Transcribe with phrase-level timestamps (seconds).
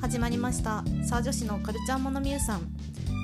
[0.00, 0.84] 始まりました。
[1.04, 2.62] さあ女子のカルチャーモノミューさん。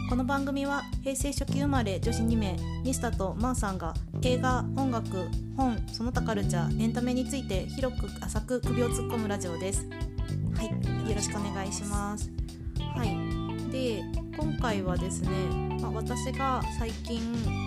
[0.09, 9.87] この番組は平成初期生まれ女子2名ニスタとマーさんが映画音楽本その他カルチャーエンタメについて広く浅く首を突っ込むラジオです。
[10.55, 12.31] はいよろしくお願いします。
[12.97, 13.71] はい。
[13.71, 14.03] で
[14.37, 15.31] 今回はですね、
[15.81, 17.21] まあ、私が最近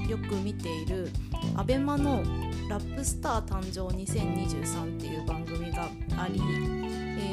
[0.08, 1.10] よく見ている
[1.56, 2.24] アベマの
[2.70, 6.40] ラップスター誕生2023っていう番組があり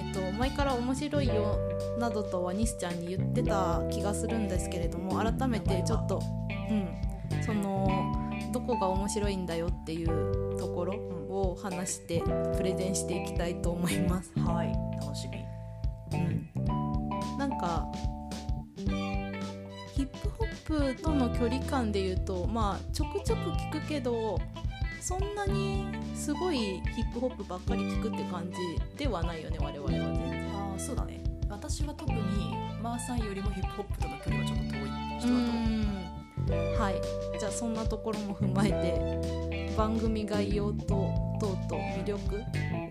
[0.09, 1.59] えーと、前から面白いよ
[1.99, 6.21] などとはニスちゃんに言ってた気がするんですけれども改めてちょっと、
[6.71, 7.87] うん、その
[8.53, 12.23] どこが面白いんだよっていうところを話して
[12.57, 14.33] プレゼンしていきたいと思います。
[14.39, 15.45] はい楽しみ、
[16.13, 17.87] うん、なんか
[19.95, 24.39] ヒップホップとの距離感で言うとまあちょくちょく聞くけど
[25.01, 26.57] そんなにすごい
[26.95, 28.59] ヒップホップばっかり聞くって感じ
[28.97, 30.55] ではないよね我々は全然。
[30.55, 31.23] ああそうだね。
[31.49, 32.19] 私は特に
[32.83, 34.89] マーさんよりもヒップホップとの距離はちょっと遠い
[35.19, 36.81] 人だと思う。
[36.81, 36.95] はい。
[37.39, 40.87] じゃあそんなところも踏まえて番組概要と
[41.41, 42.37] 等々魅力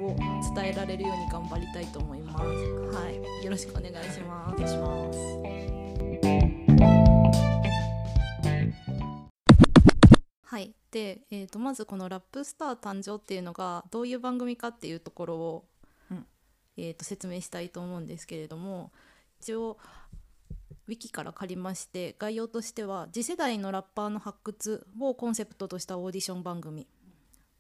[0.02, 0.16] を
[0.56, 2.46] 伝えられるように頑張りたいと思います。
[2.46, 3.44] はい。
[3.44, 4.54] よろしくお願いします。
[4.54, 5.57] お願いします
[10.92, 15.66] で、えーと、まずこの「ラップスター誕生」っていうのがどういう番組かっていうところを、
[16.12, 16.26] うん、
[16.78, 18.92] えーと、説明したいと思うんですけれども
[19.42, 19.78] 一応
[20.88, 26.88] ウィキから借りまして概要としては次世代のラッパーの発掘をコンセプトとしたオーディション番組。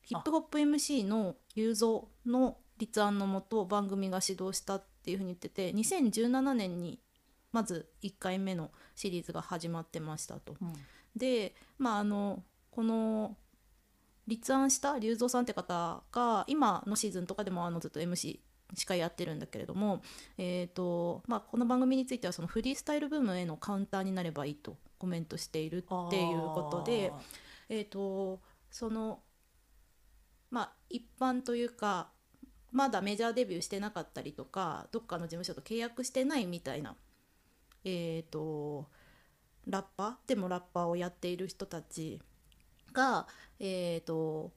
[0.02, 7.02] ヒップホップ MC の雄三の立案のもと番組が始動したっていうふうに言ってて2017年に
[7.52, 10.56] まず1回目のシリーズが始まってましたと。
[10.62, 10.73] うん、
[11.14, 12.41] でまああの
[12.78, 13.36] この
[14.28, 18.38] 立案した龍造さんって方が今のシーズンとかでもあのずっと MC
[18.75, 20.03] 司会やってるんだけれども、
[20.38, 27.12] えーとまあ、この番組についてはそのフリースタイルブームへのカウンターになればいいとコメントしているっていうことで、
[27.68, 29.22] えーとその
[30.52, 32.12] まあ一般というか
[32.72, 36.96] まだメジャーデビューしてなかったりとかどっかの事務所と契約してないみたいな、
[37.84, 38.88] えーと
[39.68, 42.22] ラッパーでもラッパーをやっている人たち
[42.97, 43.28] が、
[43.59, 44.52] えーと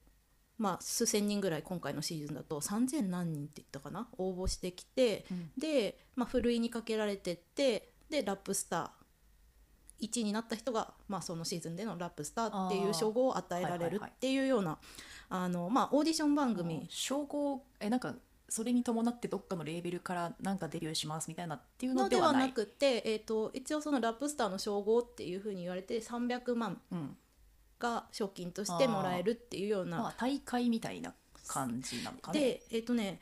[0.58, 4.08] まあ、数千人ぐらい今回のシーズンだと3,000何人って言ったかな？
[4.18, 14.78] 応募してきて、うん、で、まあ、ふるいにかけられてってでラップスター1位になった人が、まあ、そのシーズンでのラップスターっていう称号を与えられるっていうような
[15.28, 16.86] あの、まあ、オーディション番組。
[16.88, 18.14] 称号えなんか
[18.48, 26.80] それに伴ってどっかのレーベルからなんかデビューしますみたいなっていうのではなくて、えーと、一応そのラップスターの称号っていうふうに言われて300万
[27.80, 31.14] が賞金としてもらえるっていうような、まあ、大会みたいな
[31.48, 32.40] 感じなのかね。
[32.40, 33.20] でえっ、ー、とね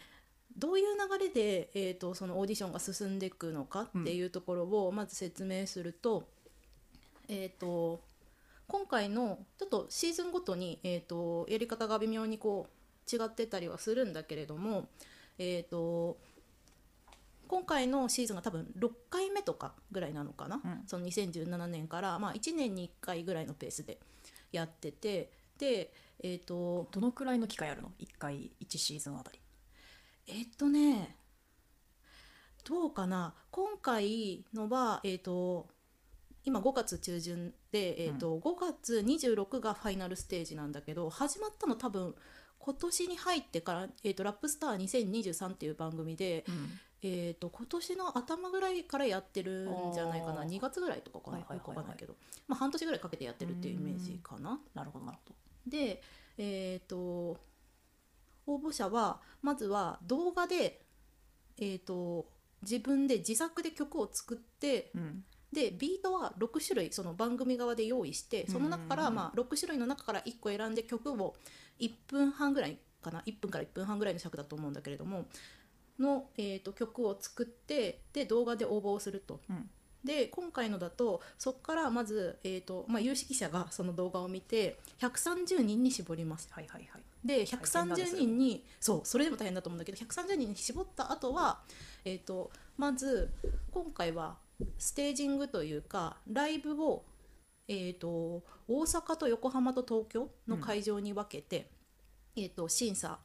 [0.58, 6.28] どういう流れで、えーと、そのオーディションが進んでいくのかっていうところをまず説明すると,、
[7.28, 8.02] えーと、
[8.66, 14.88] 今回のちょっとシーズンごとに、えーと、やり方が微妙にこう違ってたりはするんだけれども、
[15.38, 16.18] えー、と
[17.46, 23.98] 今回のシーズンが多分6回目とかぐらいなのかな、うん、その2017年から、まあ、1年に1回ぐらいのペースで
[24.52, 29.40] やっててでえっ、ー、とどのくらいの機会あるの？1回1シーズンあたり。
[30.26, 31.16] えっ、とね
[32.64, 33.34] どうかな？
[33.50, 35.68] 今回のはえっ、ー、と
[36.44, 42.14] 今5月中旬で、えーとうん、5月26がファイナルステージなんだけど始まったの多分
[42.58, 46.70] 今年に入ってから「えーと、ラップスター2023」っていう番組で、うん、
[47.02, 50.42] えーと、今年の頭ぐらいからやってるんじゃないかな。
[50.42, 52.16] 2月ぐらいとかかな、よくわかんないけど、
[52.48, 54.60] まあ、半年ぐらいかけてやってるっていうイメージかな。
[54.74, 55.34] なるほどなるほど。
[55.66, 56.02] で、
[56.38, 57.38] えーと、
[58.46, 60.80] 応募者はまずは動画で、
[61.58, 62.26] えー、と
[62.62, 71.36] 自分で自作で曲を作って、うん、でビートは6種類その番組側で用意してその中から、まあ、6種類の中から1個選んで曲を
[71.78, 73.22] 1分半ぐらいかな。
[73.26, 75.26] 1分から1分半ぐらいの尺だと思うんだけれども
[75.98, 79.40] の、えーと、曲を作ってで動画で応募をすると。
[79.48, 79.70] うん
[80.04, 86.48] で今回のだとそこからまず、えーとまあ、有識者がその動画を見て130人に絞ります。
[86.52, 91.60] はいはいはい、で130人にそうそれでも大変だと思うんだけど130人に絞った後は、
[92.04, 93.30] えーと、まず
[93.72, 94.36] 今回は
[94.78, 97.04] ステージングというかライブを、
[97.66, 101.70] えーと、大阪と横浜と東京の会場に分けて、
[102.36, 103.18] うん、えー、と審査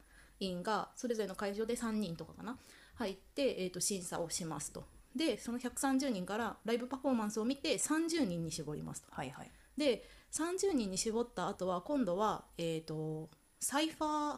[0.44, 2.58] 員がそれぞれの会場で3人とかかな
[2.96, 4.84] 入って、えー、と審査をしますと。
[5.16, 9.08] でその130人からライブパフォーマンスを見て30人に絞りますと。
[9.12, 13.30] はいはい、で30人に絞った後は今度は、えーと、
[13.60, 14.38] サイファー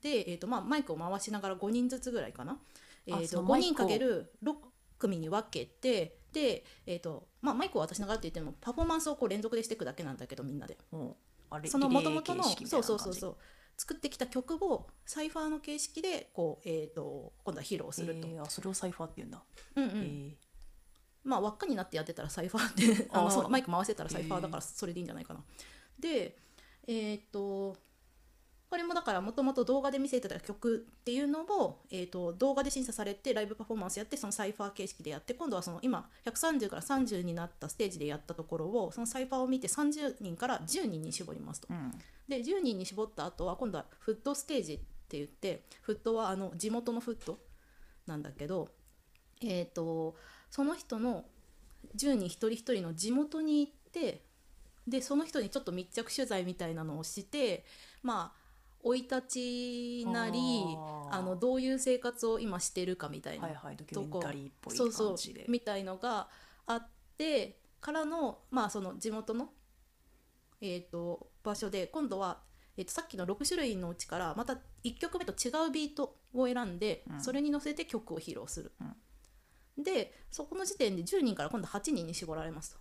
[0.00, 2.58] で、えーとまあ、マイクを回しながら5人ずつぐらいかな、
[3.06, 4.54] えーと、と5人かける6
[4.98, 10.78] 組に分けてで、えーとまあ、マイクを渡しながらって言ってもパフォーマンスをこう連続でしていくだけなんだけどみんなで。
[10.92, 11.14] うん
[11.66, 13.36] その元々のリレー形式みたそいうそうそうそう
[13.76, 18.28] 作ってきた曲をサイファーの形式でこう、えー、と今度は披露すると。
[18.28, 19.42] えーあそれをサイファーって言うんだ、
[19.76, 20.32] うんうんえー
[21.24, 25.44] まあ輪っかになってやってたらサイファーって あのマイク回せたらサイファーだからそれでいいんじゃないかな。
[25.98, 26.36] で
[26.86, 27.76] えっ、と
[28.72, 41.68] これもだからもともと動画で見せてた曲っていうのを、えー、と動画で審査されてライブパフォーマンスやってそのサイファー形式でやって今度はその今130から30になったステージでやったところをそのサイファーを見て30人から10人に絞りますと。
[41.70, 41.92] うん
[42.26, 47.40] で10人に絞った後は今度はフットステージって言ってフットはあの地元のフット
[48.06, 48.68] なんだけど、
[49.42, 50.16] えー、と
[50.50, 51.26] その人の
[51.94, 54.22] 10人一人一人の地元に行って
[54.88, 57.66] でその人にちょっと密着取材みたいなのをして
[58.02, 58.41] まあ
[58.84, 59.22] 生い立
[60.02, 60.38] ちなり
[61.10, 66.28] あのどういう生活を今してるかみたいなはいはいドキュメンタリーっぽいそうそう感じでみたいのが
[66.66, 69.50] あってからのまあその地元の、
[70.60, 72.38] えー、と場所で今度は、
[72.76, 77.20] えー、とさっきの6種類のうちからまた1曲目と違うビートを選んで、うん。
[77.20, 78.72] それに乗せて曲を披露する。
[79.78, 82.78] でそこの時点で10人から今度8人に絞られますと。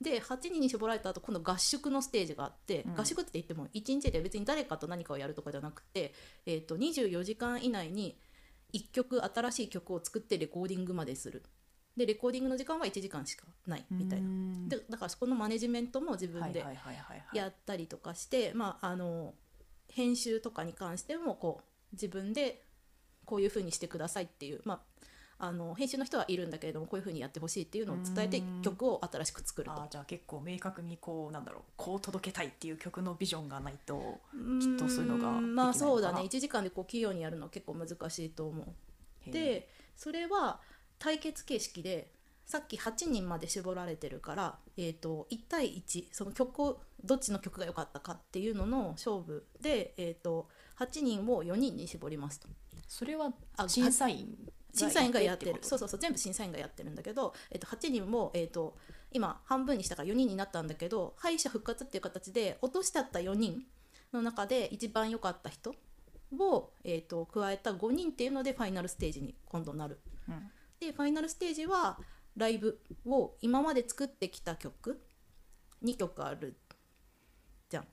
[0.00, 3.00] で8人に絞られた後今度合宿のステージがあって、うん。
[3.00, 6.14] 合宿って言っても1日で別に誰かと何かをやるとかじゃなくて、
[6.46, 8.16] えー、と24時間以内に
[8.74, 11.42] 1曲新しい曲を作ってレコーディングまでする。
[11.96, 14.28] でレコーディングの時間は1時間しかないみたいな。
[14.28, 16.64] なでだからそこのマネジメントも自分で
[17.32, 18.54] やったりとかして、
[19.88, 22.62] 編集とかに関してもこう自分で
[23.24, 24.80] こういう風にしてくださいっていう、まあ、
[25.40, 29.86] あの編集の人はいるんだけれどもこういう風にやってほしいっていうのを伝えてうん曲を新しく作ると。
[29.88, 34.20] じゃあ結構明確にこうなんだろうこう届けたいっていう曲のビジョンがないと
[34.60, 36.22] ききっとそういうのがまあそうだね。
[36.22, 38.62] 1時間でこう器用にやるのは結構難しいと思
[39.26, 39.30] う。
[39.30, 40.60] でそれは
[40.98, 42.10] 対決形式で
[42.44, 50.48] さっき8人まで絞られてるから、えー、と1対1その曲をどっちの曲が良かったかっていうのの勝負で、えー、と
[50.78, 52.48] 8人を4人に絞りますと。
[52.88, 54.34] それはあ審査員？
[54.78, 55.58] 審査員がやってる。
[55.62, 58.76] そうそうそう全部審査員がやってるんだけど、えー、と8人も、えー、と
[59.12, 63.64] 今半分にしたから4人になったんだけど敗者復活っていう形で落としちゃった4人
[64.12, 65.74] の中で一番良かった人
[66.38, 69.98] を、えー、と加えた5人っていうのでファイナルステージに今度なる。
[70.28, 70.50] うん。
[70.80, 71.98] でファイナルステージは
[72.36, 75.00] ライブを今まで作ってきた曲
[75.84, 76.56] 2曲ある
[77.68, 77.84] じゃん。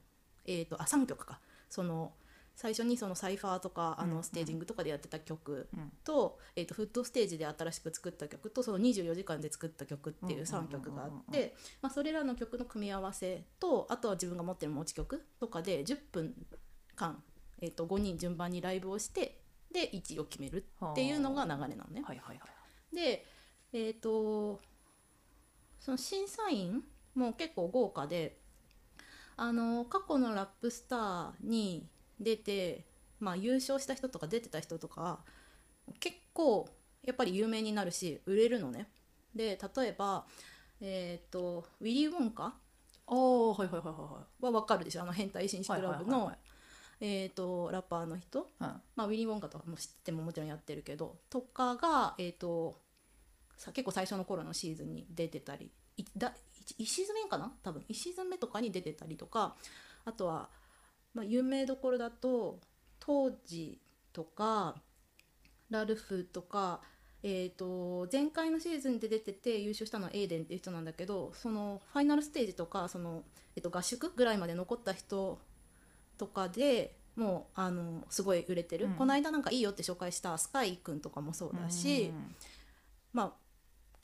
[0.46, 1.40] えー、とあ3曲か。
[1.70, 2.14] その
[2.56, 5.92] 最初にそのサイファーとかあのステージングとかでやってた曲うん。
[6.04, 16.34] と,、えー、とフットステージで新しく作った曲とその24時間で作った曲っていう3曲があってまあそれらの曲の組み合わせとあとは自分が持ってる持ち曲とかで10分
[16.96, 17.22] 間、
[17.62, 19.40] えー、と5人順番にライブをして
[19.72, 22.02] で1位を決めるっていうのが流れなのね。
[22.06, 22.46] はいはいは
[22.94, 22.96] い。
[22.96, 23.26] で
[23.74, 24.62] えっ、と
[25.82, 26.82] その審査員
[27.14, 28.38] も結構豪華で
[29.36, 32.86] あの過去のラップスターに出て、
[33.20, 35.20] まあ、優勝した人とか出てた人とか
[36.00, 36.68] 結構
[37.04, 38.88] やっぱり有名になるし売れるのね。
[39.36, 40.26] で例えば、
[40.82, 42.54] えー、とウィリー・ウォンカ
[43.08, 45.04] ああはいはいはいはいは分かるでしょ？
[45.04, 46.38] あの変態紳士クラブのはいはいはいはい。
[47.02, 48.40] えーとラッパーの人？
[48.42, 48.48] うん
[48.96, 52.80] まあ、ウィリー・ウォンカとかも知ってももちろんやってるけどとかが、えー、と
[53.58, 56.34] さ結構最初の頃のシーズンに出てたりいだ
[56.80, 57.52] 1シーズン目かな？
[57.62, 57.84] 多分。
[57.90, 59.56] 1シーズン目とかに出てたりとか
[60.06, 60.50] あとは、
[61.16, 62.60] まあ、有名どころだと
[63.00, 63.80] 当時
[64.14, 64.76] とか
[65.70, 66.82] ラルフとか、
[67.24, 73.24] えー、と前回のシーズンで出てて優勝したのはエーデンっていう人なんだけどそのファイナルステージとかその、
[73.56, 75.40] えー、と合宿ぐらいまで残った人
[76.18, 78.92] とかでもうあのすごい売れてる、うん。
[78.94, 82.36] この間なんかいいよって紹介したスカイくんとかもそうだし、うん。
[83.14, 83.32] まあ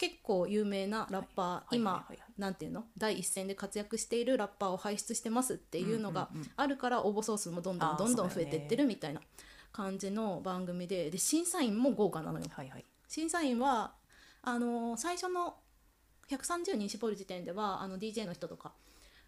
[0.01, 1.75] 結構有名なラッパー、はい。
[1.75, 2.85] 今、なんていうの？
[2.97, 9.21] 第一線で活躍しているラッパーを輩出してますっていうのがあるから応募総数もどんどんどんどん増えてってるみたいな
[9.71, 12.45] 感じの番組でで審査員も豪華なのよ。
[12.49, 12.85] はいはい。
[13.07, 13.93] 審査員は
[14.41, 15.57] あの最初の
[16.31, 18.73] 130人絞る時点ではあの DJ の人とか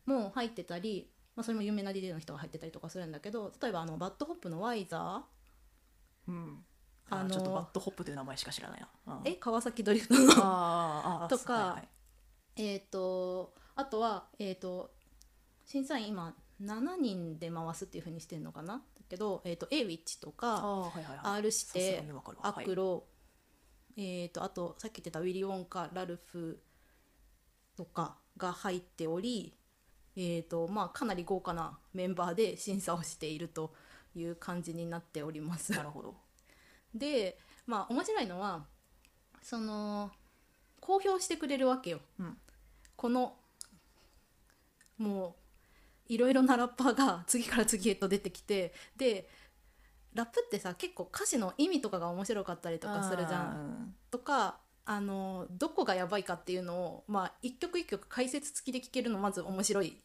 [0.07, 5.23] も入ってたり、まあ、それも有名な DJ の人が入ってたりとかするんだけど例えばあの BAD HOP の YZERR
[6.27, 6.65] うん
[7.19, 8.89] あのちょっと BAD HOP という名前しか知らないな。
[9.07, 9.21] うん。
[9.23, 12.61] ーえ川崎ドリフト とかはいはい。
[12.63, 14.91] えっとあとは、えー、と
[15.65, 18.77] 審査員今7人で回すっていうふうにしてるのかな？
[18.77, 21.39] だけど、えー、と A ウィッチとあかーはいはいはい。
[21.39, 22.03] R-指定
[22.41, 23.05] アクロ、
[23.97, 26.61] えー、とあとさっき言ってたウィリー・ウォンカラルフ
[27.75, 29.57] とかが入っており、
[30.15, 33.73] えーとまあ、かなり豪華なメンバーで審査をしていると
[34.15, 35.73] いう感じになっております。
[35.73, 35.81] はい。
[35.81, 36.15] なるほど
[36.93, 38.65] でまあ面白いのは
[39.41, 40.11] その
[40.79, 41.99] 公表してくれるわけよ。
[42.19, 42.37] うん
[42.95, 43.35] この
[44.97, 45.35] も
[46.09, 49.29] ういろいろなラッパーが 次から次へと出てきてで
[50.13, 53.89] ラップってさ結構歌詞の意味とかが面白かったりとかするじゃん。
[53.89, 60.01] んとかあのどこがやばいかっていうのを、まあ、一曲一曲解説付きで聞けるのまず面白い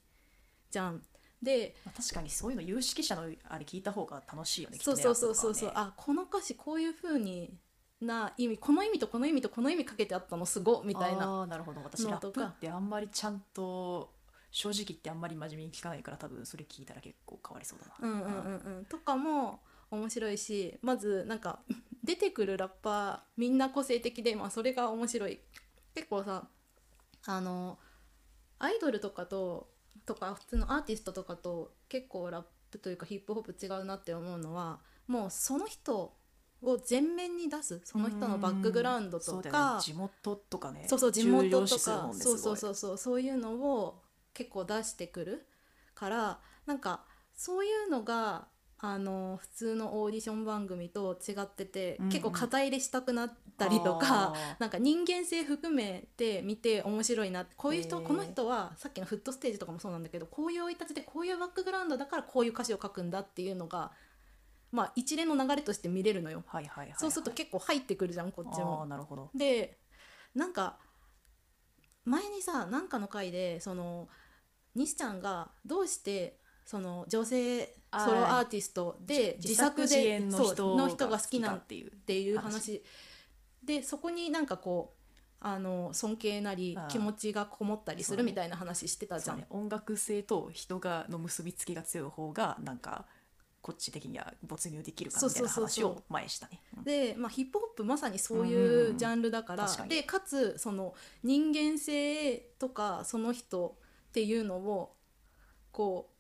[0.71, 1.05] じゃん。
[1.43, 7.55] でまあ確かにそういうの有識者のあれ聞いた方が楽しいよねそうそうそうそうそう、あこの歌詞こういう風に
[8.01, 11.25] な意味この意味とこの意味とこの意味かけてあったのすごみたいな。
[11.25, 11.81] あーなるほど。
[11.83, 14.13] 私ラッのとかプってあんまりちゃんと
[14.51, 18.09] 正直言ってあんまり真面目に聞かないから多分それ聞いたら結構変わりそうだな。
[18.09, 18.85] うんうんうんうん。
[18.85, 21.61] とかも面白いしまずなんか
[22.05, 25.41] 出てくるラッパーみんな個性的で、まあ、それが面白い。
[25.95, 26.47] 結構さ
[27.27, 27.79] あの
[28.61, 29.69] アイドルとかと
[30.09, 36.15] とか普通のアーティストとかと結構ラップというかヒップホップ違うなって思うのはもうその人
[36.63, 39.61] を前面に出すその人のバックグラウンドとそうだよね。
[39.77, 40.87] か地元とかね。
[40.89, 44.01] そうそう地元とかそうそうそうそうそういうのを
[44.33, 45.47] 結構出してくる
[45.95, 48.49] からなんかそういうのが
[48.79, 52.11] あの普通のオーディション番組と違ってて、うんうん。
[52.11, 63.91] 結構肩入れしたくなったりとかなんか人間性含めて見て面白いなこういう人この人はさっきのフットステージとかもそうなんだけどこういう生い立ちでこういうバックグラウンドだからこういう歌詞を書くんだっていうのが、
[64.71, 66.45] まあ、一連の流れとして見れるのよ。
[66.47, 66.95] はいはいはいはい。
[66.99, 68.87] そうすると結構入ってくるじゃんこっちも。
[68.87, 69.31] なるほど。
[69.35, 69.79] で
[70.35, 70.79] なんか
[72.05, 74.09] 前にさなんかの回でその
[74.75, 82.83] 西ちゃんがどうしてその女性ソロアーティストで自作自で演のそう人の人が好きなんっっていうていう話
[83.69, 84.99] でそこになんかこう
[85.41, 89.39] あの尊敬なり気持ちがこもったりするみたいな話してたじゃん。
[89.39, 89.47] ね。
[89.51, 93.05] 音楽性と人がの結びつきが強い方がなんか
[93.61, 96.61] こっち的には没入できるかみたいな話を前にしたね。
[96.79, 96.85] うん。
[96.85, 98.99] で、まあ、ヒップホップまさにそういんうんううん。
[98.99, 99.91] ジャンルだから、確かに。
[99.91, 103.77] でかつその人間性とかその人
[104.09, 104.97] っていうのを
[105.71, 106.11] こ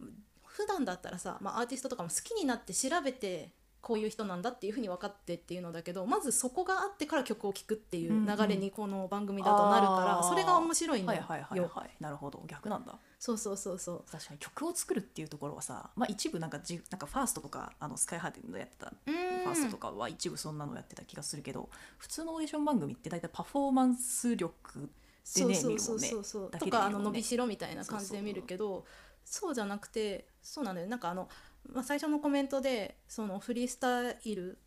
[0.00, 0.04] う
[0.44, 10.28] 普段だったらさ、まあ、アーティストとかも好きになって調べてこういう人なんだっていうふうに分かってっていうのだけどまずそこがあってから曲を聴くっていう流れにこの番組だとなるから、あー。
[10.28, 11.22] それが面白いんだよ。
[11.26, 12.42] はいはいはいはいなるほど。
[12.46, 12.98] 逆なんだ。
[13.18, 14.04] そうそうそうそう。
[14.10, 19.14] 確かに曲を作るっていうところはさ、まあ、一部なんかじなんかファーストとかあのスカイハーテンのやってたうん。
[19.14, 21.68] ファーストとかは一部そんなのやってた気がするけど
[21.98, 24.90] 普通のオーディション番組って大体パフォーマンス力
[25.36, 26.08] でねそうそう見るもんね。
[26.08, 28.84] そうそうだとかあの伸びしろみたいな感じで見るけど
[29.24, 30.86] そうじゃなくてそうなんだよ。
[30.86, 31.28] なんかあの、
[31.72, 34.58] まあ、最初のコメントでそのフリースタイル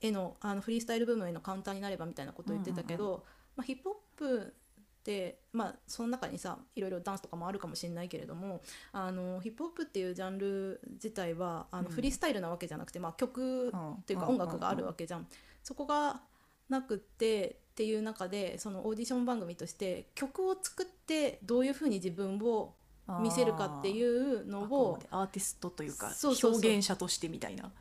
[0.00, 3.24] へのあのフリースタイル部分へのカウンターになればみたいなことを言ってたけど、
[3.56, 8.60] まあ、ヒップホップってまあその中にさいろいろダンスとかもあるかもしれないけれども
[8.92, 11.94] あのヒップホップっていうジャンル自体はあのうん。
[11.94, 13.92] フリースタイルなわけじゃなくて、まあ、曲うん。
[13.92, 15.26] っていうか音楽があるわけじゃん。
[15.62, 16.20] そこが
[16.68, 22.74] なくってっていう中でそのオーディション番組として曲を作ってどういうふうに自分を
[23.20, 27.72] 見せるかっていうのをアーティストというか表現者としてみたいな。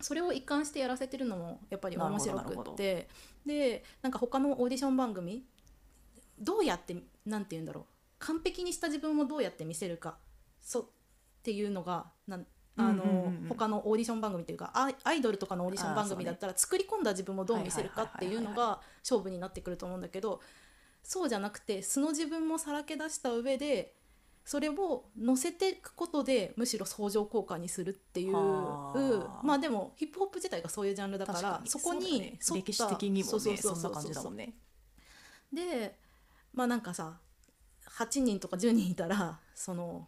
[0.00, 3.08] それを一貫してやらせてるのもやっぱり面白くって。
[3.46, 5.44] でなんか他のオーディション番組
[6.38, 7.84] どうやってなんて言うんだろう。
[8.18, 10.16] 完璧にした自分をどうやって見せるか。
[10.60, 10.84] そっ
[11.42, 14.72] ていうのがなんあの、うんうん他のオーディション番組というか
[15.04, 20.40] アイドルとかのオーディション番組だったら作り込んだ自分をどう見せるかっていうのが勝負になってくると思うんだけど
[21.02, 23.94] そうじゃなくて素の自分もさらけ出した上で
[24.44, 29.40] それを乗せていくことでむしろ相乗効果にするっていうはあ。
[29.42, 34.54] まあでもヒップホップ自体がそういうジャンルだからそこにそね歴史的にもねそんな感じだもんね。
[35.52, 35.96] で
[36.52, 37.18] まあなんかさ
[37.98, 40.06] 8人とか10人いたらその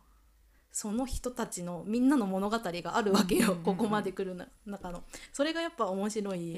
[0.70, 5.02] その人たちのみんなの物語があるわけよ、うんうんうんここまで来るな中の。
[5.32, 6.54] それがやっぱ面白い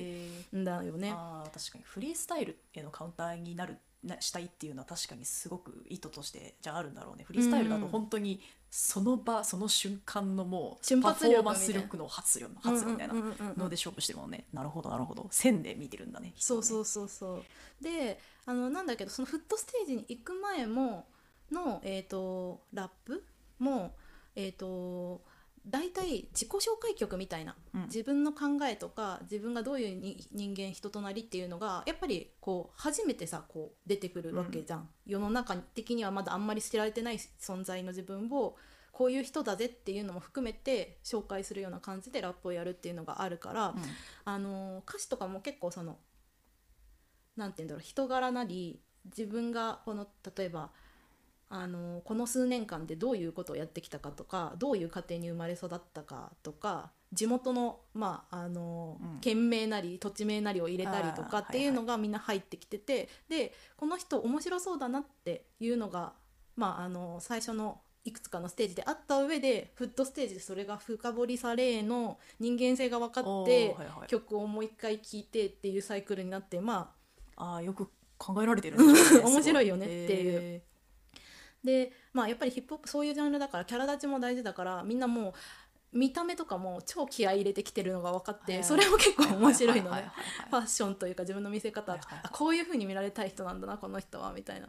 [0.52, 1.10] へんだよね。
[1.10, 1.84] 確かに。
[1.84, 3.78] フリースタイルへのカウンターになるな
[4.20, 7.24] したいっていうのは確かにすごく意図としてじゃああるんだろうね。
[7.24, 8.40] フリースタイルだと本当に
[8.70, 14.44] その場その瞬間のもうパフォーマンス力の発露発露みたいなので勝負してるもんね。
[14.52, 15.26] なるほどなるほど。
[15.30, 16.32] 線で見てるんだね。
[16.36, 17.42] そうそううそうそ
[17.80, 17.84] う。
[17.84, 21.06] であのなんだけどそのフットステージに行く前も
[21.50, 23.24] の、えー、とラップ
[23.58, 23.94] も
[24.36, 25.20] えっ、と
[25.68, 27.82] 大体自己紹介曲みたいな、うん。
[27.82, 38.56] 自分の考えとか自分がどういうに人間人となりっていうのがやっぱりこう初めてさこう出てくるわけじゃん、世の中的にはまだあんまり知られてない存在の自分を
[38.92, 43.82] こういう人だぜっていうのも含めて紹介するような感じでラップをやるっていうのがあるから、うん。
[44.24, 45.98] あの歌詞とかも結構その
[47.36, 50.06] なんて言うんだろう人柄なり自分がこの
[50.36, 50.70] 例えば
[51.50, 59.20] あのこの数年間でどういうことをやってきたかとかどういう家庭に生まれ育ったかとか地元の,、まああのうん。
[59.20, 66.12] 県名なり土地名なりを入れたりとかあーっていうのがみんな入ってきてて、でこの人面白そうだなっていうのが、
[66.56, 74.06] まあ、あの最初のいくつかのステージであった上でフットステージでそれが深掘りされの人間性が分かおーって、はいはい。
[74.08, 76.94] 曲をもう一回聴いてっていうサイクルになってま
[77.36, 77.88] ああーよく
[78.18, 79.24] 考えられてるんですね。
[79.30, 80.40] 面白いよねっていう。
[80.40, 80.62] へ
[81.64, 85.32] でまあやっぱりヒップホップそういうジャンルだからキャラ立ちも大事だからみんなもう
[85.92, 88.64] 見た目とかも超気合い入れてきてるのが分かって、はい。
[88.64, 89.90] それも結構面白いのね。
[89.90, 91.98] はいはいはいはいファッションというか自分の見せ方、
[92.32, 94.68] こういう風に見られたい人なんだなこの人はみたいな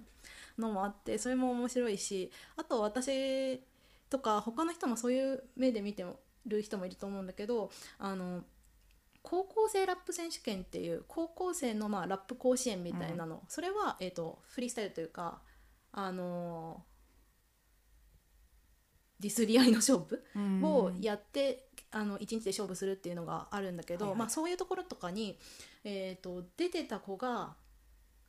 [0.58, 3.62] のもあってそれも面白いしあと私
[4.10, 6.06] とか他の人もそういう目で見て
[6.46, 8.44] る人もいると思うんだけどあの
[9.22, 15.42] 高校生ラップ選手権っていう高校生のまあラップ甲子園みたいなの、それは、えー、とフリースタイルというか
[15.92, 16.84] あの
[19.20, 20.64] ディスり合いの勝負うん。
[20.64, 24.20] をやって、あの1日で勝負するっていうのがあるんだけど、はいはい。
[24.20, 25.38] まあ、そういうところとかに、
[25.84, 27.56] えー、と出てた子が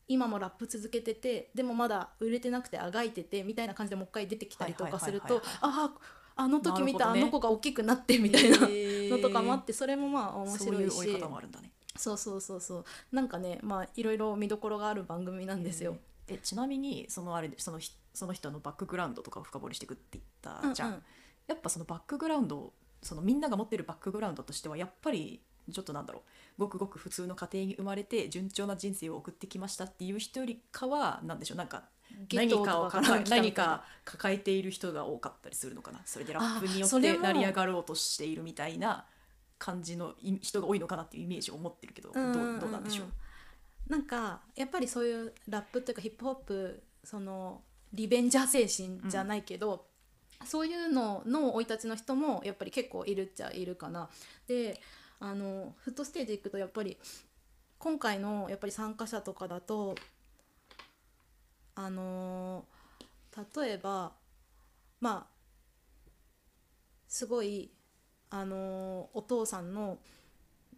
[0.09, 5.85] 今もラップ続けててでもまだ売れてなくてあがいててみたいな感じでもう一回出てきたりとかするとはいはいはい。
[5.85, 7.21] あああの時見たね。
[7.21, 10.99] あの子が大きくなってみたいなのとかもあってそれもまあ面白いし。
[10.99, 11.71] 追い方もあるんだね。
[11.97, 12.85] そうそうそうそう。
[13.12, 15.99] なんかねまあいろいろ見どころがある番組なんですよ。
[16.31, 20.25] えちなみにそのあれそのひその人のバックグラウンドとかを深掘りしていくって言っ
[20.63, 21.03] たじゃん、うんうん。
[21.47, 22.73] やっぱそのバックグラウンド
[23.03, 26.23] そのみんなが持ってるバックグラウンドとしてはやっぱりちょっとなんだろう。
[26.59, 31.85] ごくごく普通の家庭に生まれて順調な人生を送ってきましたっていう人よりかはなんでしょうなんか
[32.33, 32.91] 何かを
[33.29, 36.01] 何か抱えている人が多かったりするのかな。
[36.05, 39.07] それでラップによって成り上がろうとしているみたいな
[39.59, 43.07] 感じのい人が多いのかなっていうイメージを持ってるけど、どうどうなんでしょう？
[43.91, 47.61] なんかやっぱりそういうラップっていうかヒップホップその
[47.93, 49.85] リベンジャー精神じゃないけど、
[50.47, 54.09] そういうのの生い立ちの人もやっぱり結構いるっちゃいるかな。
[54.47, 54.81] で
[55.19, 56.99] あのフットステージ行くとやっぱり
[57.81, 59.97] 今回のやっぱり参加者とかだと
[61.75, 62.65] あの
[63.57, 64.13] 例えば
[65.00, 65.35] まあ
[67.09, 67.73] すごい
[68.31, 69.99] あのお父さんの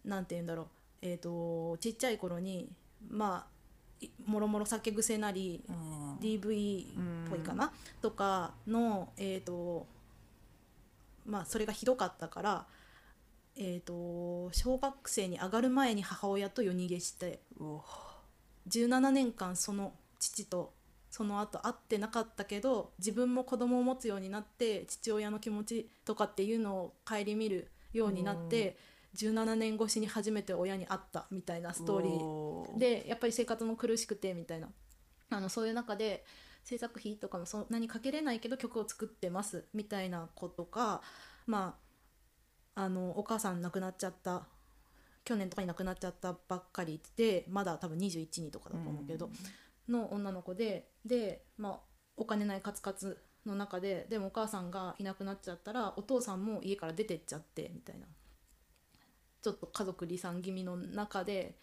[0.03, 0.67] なんて言うんだろう
[1.03, 2.71] えー、とちっちゃい頃に
[3.09, 6.15] まあいもろもろ酒癖なりうん。
[6.17, 7.71] DV っぽいかな？
[8.01, 9.87] とかのえっ、と
[11.25, 12.65] まあそれがひどかったから
[13.55, 17.83] えー、と小学生に上がる前に母親と夜逃げしてうお
[18.67, 20.73] 17年間その父と
[21.11, 28.75] その後会ってなかったけど自分も子供を持つようになって父親の気持ちとかっていうのを顧みるようになって
[29.15, 32.11] 17年越しに初めて親に会ったみたいなストーリー。
[32.11, 34.69] おでやっぱり生活も苦しくてみたいな。
[35.29, 36.25] あのそういう中で
[36.63, 41.01] 制作費とかもそんなにかけれないけど曲を作ってますみたいなことか
[41.47, 41.77] ま
[42.75, 44.47] ああのお母さん亡くなっちゃった
[45.25, 49.29] 去年とかに亡くなっちゃったばっかりでまだ多分21人とかだと思うけど、
[49.87, 51.79] の女の子でで、まあ、
[52.17, 58.05] お金ないカツカツの中ででもお母さんがいなくなっちゃったらお父さんも家から出てっちゃってみたいな
[59.43, 61.57] ちょっと家族離散気味の中で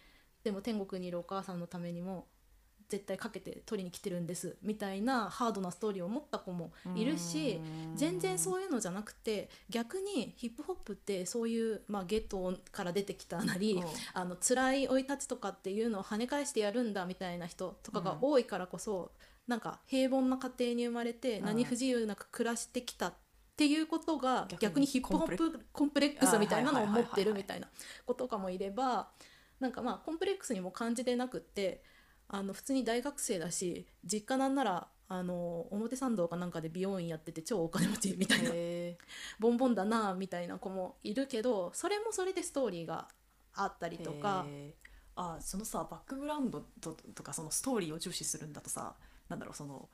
[0.45, 2.27] でも天国にいるお母さんのためにも
[2.91, 7.61] 絶対かけて取りに来てるんですみたいなハードなストーリーを持った子もいるし
[7.95, 13.85] 全然そういうのじゃなくて逆にヒップホップってそういう、まあ、ゲットから出てきたなり、うん。
[14.13, 19.13] あの辛い生い立ちとかっていうのを跳ね返してやるんだみたいな人とかが多いからこそ、
[19.47, 21.45] なんか平凡な家庭に生まれてうん。
[21.47, 23.30] 何不自由なく暮らしてきたって
[23.67, 26.39] いうことが逆にヒップホップコンプレックス。
[26.39, 27.69] みたいなのを持ってるみたいな
[28.07, 29.09] 子とかもいれば
[29.59, 31.83] なんかまあコンプレックスにも感じてなくって
[32.29, 38.97] あの普通に大学生だし実家なんならあの表参道かなんかで美容院やってて超お金持ちみたいなへ
[39.41, 43.09] ボンボンだなみたいな子もいるけどそれもそれでストーリーが
[43.55, 44.47] あったりーとか。
[45.17, 48.95] あそのさバックグラウンドととかそのストーリーを重視するんだとさ
[49.29, 49.89] なんだろうその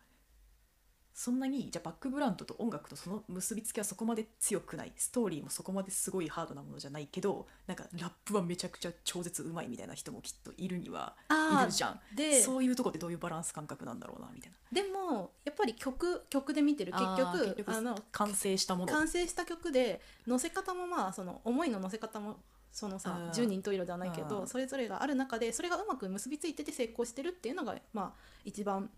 [1.18, 4.92] そんなにじゃあバックグラウンドと音楽とその結びつきはそこまで強くない。
[4.96, 12.00] ストーリーもそこまですごいハードなものじゃないけどなんかラップはめちゃくちゃ超絶うまいみたいな人もきっといるにはいるじゃん。
[12.14, 14.82] でそういうとこってどういうバランス感覚なんだろうなみたいな。
[14.82, 16.92] でもやっぱり曲曲で見てる。
[16.92, 18.92] 結局あの完成したもの。
[18.92, 22.36] 完成した曲で載せ方もまあその思いの載せ方も
[22.70, 23.32] そのさうん。
[23.32, 24.28] 十人十色ではないけうん。
[24.28, 28.90] どそれぞれがある中でそれがうまく結びついてて成功してるっていうのがまあ一番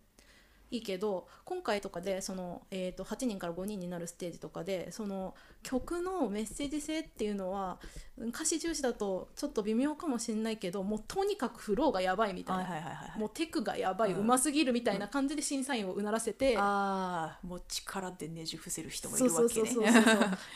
[0.70, 7.78] いいけど今回とかでその、えー、と8人から5人になるステージとかでその曲のメッセージ性っていうのは
[8.18, 16.56] 歌詞重視だとちょっと微妙かもしれないけどもうとにかくフローがやばいみたいな、はいはいはいはいもうテクがやばい、ううんますぎるみたいな感じで審査員をうならせて。
[16.56, 19.68] ああもう力でねじ伏せる人もいるわけね。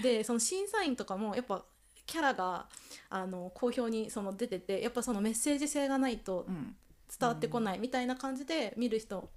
[0.03, 1.65] でその審査員とかもやっぱ
[2.07, 2.69] キャラが
[3.09, 6.77] あの好評にその出ててやっぱそのメッセージ性がないとうん。
[7.19, 9.29] 伝わってこないみたいな感じで見る人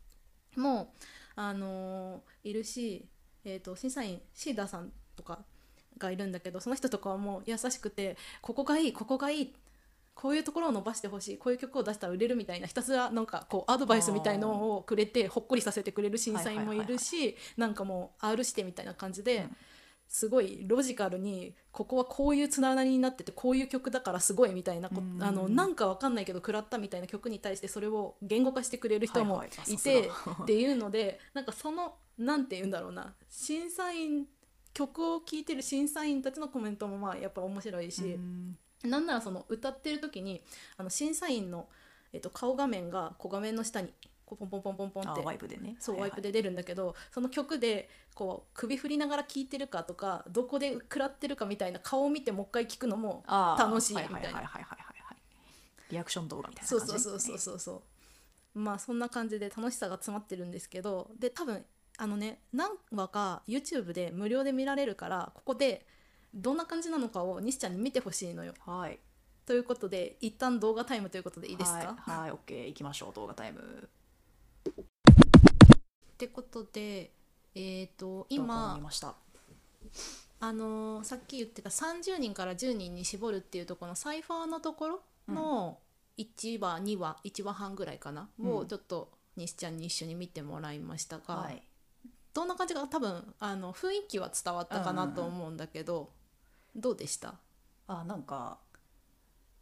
[0.60, 0.94] も、
[1.36, 3.06] あのいるし、
[3.44, 5.40] えー、と審査員シーダーさんとか
[5.98, 9.54] がいるんだけどその人とかはもう優しくてここがいいここがいい
[10.14, 19.38] こういうところを伸ばしてほしいこういう曲を出したら売れるみたいなひたすらなんかこうアドバイスみたいのをくれてほっこりさせてくれる審査員もいるしなんかもう R してみたいな感じで。
[19.38, 19.58] うん
[20.08, 25.24] すごいロジカルにここはこういうつながりになっててこういう曲だからすごいみたいなこうん。
[25.24, 30.10] あのなんかわかんないけど食らったみたいな曲に対してそれを言語化してくれる人もはいて
[30.44, 33.14] っていうのでなんかそのなんて言うんだろうな。
[33.30, 34.26] 審査員
[34.74, 38.58] 曲を聴いてる審査員たちのコメントもまあやっぱ面白いし、うん。
[38.84, 40.42] なんならその歌ってる時に
[40.78, 41.68] あの審査員の、
[42.14, 43.90] えっと、顔画面がこう画面の下に
[44.26, 45.22] こうポンポンポンポンポンあって。
[45.22, 45.76] ワイプでね。
[45.80, 54.18] そう、ワイプで出るんだけどその曲でこう首振りながら聴いてるかとかどこで食らってるかみたいな顔を見てもう一回聞くのも楽しいみたいな。
[54.18, 55.18] はいはいはいはいはいはい
[55.92, 57.84] リアクション動画みたいなそう感じそうそうそうそうそ
[58.56, 58.60] う。
[58.60, 61.64] まあそんな感じで楽しさが詰まってるんですけどで多分
[61.98, 65.86] あのね何話か YouTube で無料で見られるからここで
[66.34, 68.54] どんな感じなのかを西ちゃんに見てほしいのよ。
[68.66, 69.00] はい。
[69.46, 72.20] ということで一旦動画タイムということでいいですか、はい。
[72.22, 72.68] はいオッケー。
[72.68, 73.14] 行きましょう。
[73.14, 73.90] 動画タイム
[76.16, 77.12] ってことで
[77.54, 78.80] えっ、と今
[80.40, 85.80] あのーさっき言ってた30人から10人に絞るっていうところのサイファーのところの
[86.18, 88.56] 1話2話1話半ぐらいかな、うん。
[88.58, 91.62] をちょっと西ちゃんに一緒に見てもらいましたが、はい。
[92.34, 96.12] どんな感じか多分あの雰囲気は伝わったかなと思うんだけど、
[96.76, 97.36] どうでした？
[97.88, 98.60] あなんか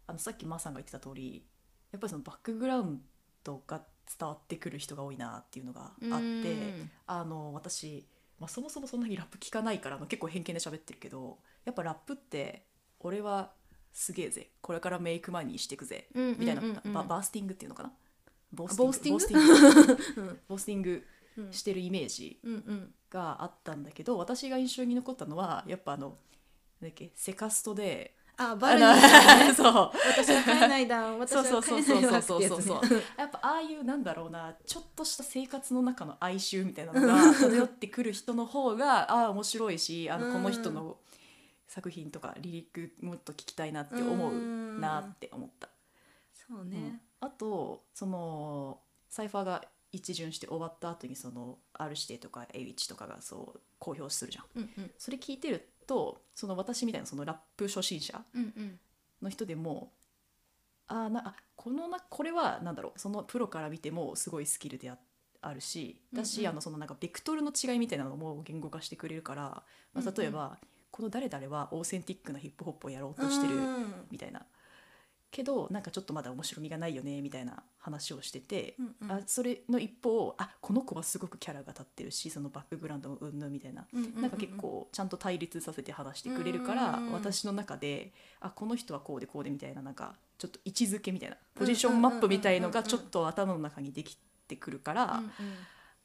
[0.07, 1.43] あのさっきマーさんが言ってた通り
[1.91, 3.01] やっぱりそのバックグラウン
[3.43, 3.81] ドが
[4.19, 6.91] 伝わってくる人が多いなっていうのがあってうん。
[7.07, 8.05] あの私、
[8.39, 12.65] まあ、そもそもそんなにラップ聞かないから結構偏見で喋ってるけどやっぱラップって
[12.99, 13.51] 俺は
[13.91, 14.49] すげえぜ。
[14.61, 16.07] これからメイクマニーしてくぜ。
[16.13, 16.61] うんうんみたいな、
[16.91, 17.93] ババースティングっていうのかな？
[18.51, 20.39] ボボースティング。
[20.47, 21.05] ボースティング
[21.51, 22.39] してるイメージ
[23.09, 26.17] があったんだけど私が印象に残ったのはやっぱあの
[26.81, 29.53] なんだっけセカストであバルニーね。
[29.55, 29.91] そう。
[30.07, 32.41] 私は買えないだ 私そうそうは買そうえないそうそう。
[32.41, 32.65] だってやつね。
[32.65, 40.97] そうそうやっぱああいうなんだろうなちょっとした生活の中の哀愁みたいなのが 漂ってくる人の方がああ面白いしあのこの人の
[41.67, 45.69] 作品とかリリックもっと聞きたいなって思うなって思った。
[46.33, 54.45] そうね、あとそのサイファーが一巡して終わった後にその R 指定とか H とかがそう公表するじゃん。
[54.55, 54.91] うんうん。
[54.97, 58.79] それ聞いてるとその私みたいなそのラップ初心者うんうん。
[59.21, 59.93] の人でも
[60.87, 64.97] あーなあこのなこれはなんだろうそのプロから見てもすごいスキルであ
[65.41, 66.51] あるしだし、うんうん。
[66.51, 69.63] あのそのなんかベクトルの違いみたいなのも言語化してくれるから、ま
[69.95, 70.09] うんうん。
[70.09, 70.57] あ、例えば、
[70.91, 73.93] この誰々はオーセンティックなヒップホップをやろうとしてるうん。
[74.11, 74.45] みたいな。
[75.31, 79.11] けどなんかちょっとまだ面白みがないよねみたいな話をしてて、うんうん。
[79.11, 83.85] あそれの一方あこの子はすごくキャラが立ってるしそのバックグラウンドもうんぬんみたいな。
[83.93, 94.17] うんうんうんなんか結構ちゃんと対立させて話してくれるから、うん私の中であこの人はこうでこうでみたいななんかちょっと位置づけみたいなポジションマップみたいのがちょっと頭の中にでき
[94.47, 95.31] てくるから、うんうん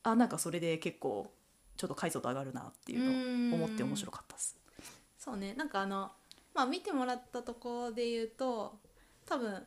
[0.05, 1.31] あなんかそれで結構
[1.77, 4.59] ちょっと解像度上がるなっていうのを思って面白かったです。
[5.19, 5.55] そうね。
[5.55, 6.11] なんかあの
[6.55, 8.79] まあ見てもらったところで言うと
[9.27, 9.62] 多分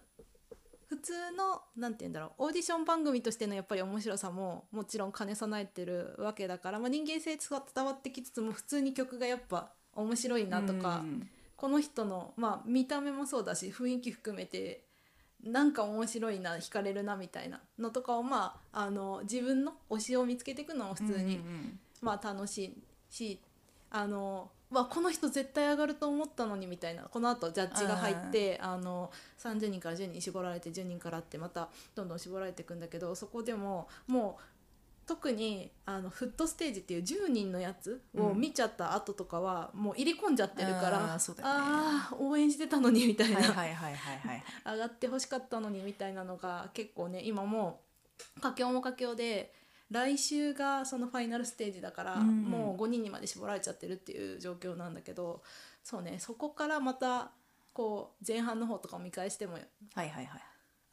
[0.91, 11.29] 普通のなんて言うんだろうオーディション番組としてのやっぱり面白さももちろん兼ね備えてるわけだから、まあ、人間性伝わってきつつも普通に曲がやっぱ面白いなとか、うん
[11.61, 14.83] この人の、まあ、見た目もそうだし雰囲気含めて
[15.43, 21.79] なんか面白いな惹かれるなみたいなのとかをまああの自分の推しを見つけていくのも普通に、うん。
[22.01, 22.73] まあ楽しい
[23.11, 23.39] し
[23.91, 27.03] あのわこの人絶対上がると思ったのにみたいな。
[27.03, 34.43] このあとジャッジが入ってあの30人から10人絞られて10人からってまたどんどん絞られていくんだけどそこでももう
[35.05, 40.99] 特にあのフットステージっていう10人のやつを見ちゃった後とかはもう入り込んじゃってるから、
[41.33, 41.53] うだよね。
[41.57, 43.41] あー応援してたのにみたいな、
[44.65, 47.81] 上がってほしかったのにみたいなのが結構ね今も
[48.39, 49.53] 佳境も佳境で
[49.91, 55.43] 来週がそのファイナルステージだから、うんもう5人にまで絞られちゃってるっていう状況なんだけど
[55.83, 57.31] そうねそこからまた
[57.73, 59.63] こう前半の方とかを見返してもはい
[59.95, 60.27] はいはい。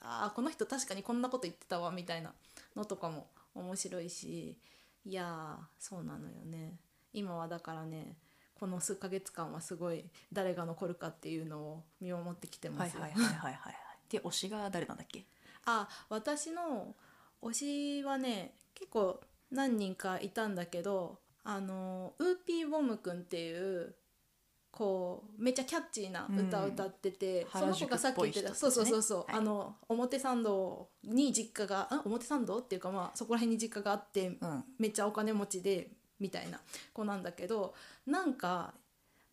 [0.00, 2.32] ああこの人確かにこんなこと言ってたわみたいな
[2.76, 4.56] のとかも面白いし
[5.04, 6.74] いやーそうなのよね。
[7.12, 8.16] 今はだからね
[8.58, 13.02] この数ヶ月間はすごい誰が残るかっていうのを見守ってきてますよ。
[13.02, 13.74] はいはいはいはいはいはい。
[14.10, 15.24] で推しが誰なんだっけ？
[15.66, 16.94] あ私の
[17.42, 19.20] 推しはね結構
[19.50, 23.94] 何人かいたんだけどあのウーピーボムくんっていう
[24.70, 27.60] こうめっちゃキャッチーな歌を歌ってて、うん。
[27.60, 28.54] その子がさっき言ってた、ね。
[28.54, 29.40] そうそうそうそう、はい。
[29.40, 34.64] あの表参道に実家があ表参道っていうかまあそこら辺に実家があって、うん。
[34.78, 35.88] めっちゃお金持ちで
[36.20, 36.60] みたいな
[36.92, 37.74] 子なんだけど
[38.06, 38.74] なんか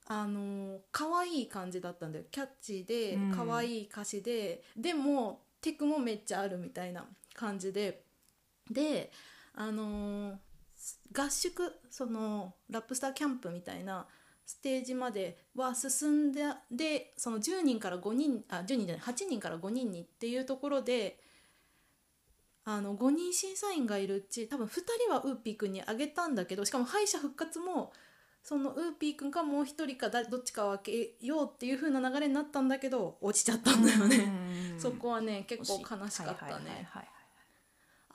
[0.07, 2.25] あの可愛い感じだったんだよ。
[2.31, 3.31] キャッチーでうん。
[3.35, 8.03] 可愛い歌詞で、でもテクもめっちゃあるみたいな感じで
[8.71, 9.11] で
[9.53, 10.37] あのー
[11.13, 14.05] 合宿そのラップスターキャンプみたいな
[14.45, 21.19] ステージまでは進んででその10人から5人あ10人じゃない8人から5人にっていうところで
[22.63, 24.69] あの5人審査員がいるうち多分2
[25.07, 27.91] 人はウーピーくんにあげたんだけどしかも敗者復活も
[28.43, 30.79] そのウーピーくんかもう1人かだどっちかをあ
[31.19, 34.75] げようっていう風な流れになったんだけど落ちちゃったんだよね。
[34.77, 36.87] そこはね結構悲しかったね。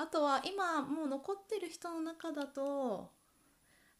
[0.01, 3.11] あとは今もう残ってる人の中だと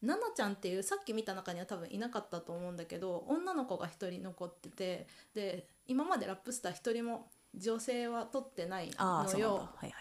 [0.01, 9.69] 奈々ちゃんっていうさっき見た中には多分いなかったと思うんだけど女の子が1人残っててで今までラップスター1人も女性は取ってないのよ。
[9.75, 9.93] はいはい。